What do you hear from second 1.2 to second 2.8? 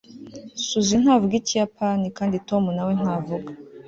ikiyapani, kandi tom